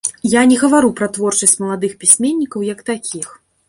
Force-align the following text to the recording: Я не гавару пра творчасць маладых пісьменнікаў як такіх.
Я 0.29 0.41
не 0.51 0.57
гавару 0.61 0.89
пра 1.01 1.07
творчасць 1.19 1.55
маладых 1.67 1.97
пісьменнікаў 2.03 2.69
як 2.75 2.79
такіх. 2.93 3.27